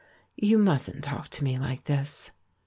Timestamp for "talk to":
1.03-1.43